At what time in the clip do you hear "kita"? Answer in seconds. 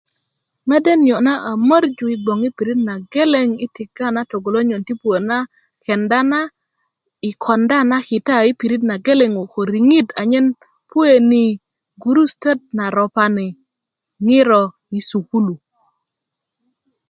8.07-8.35